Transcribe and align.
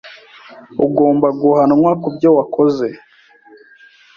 Ugomba 0.85 1.27
guhanwa 1.41 1.91
kubyo 2.01 2.29
wakoze. 2.37 2.87